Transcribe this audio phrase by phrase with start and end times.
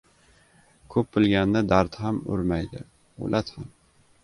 [0.93, 2.83] •Ko‘p bilganni dard ham urmaydi,
[3.29, 3.73] o‘lat ham.